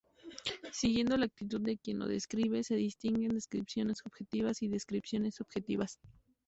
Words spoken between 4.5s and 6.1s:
y descripciones subjetivas.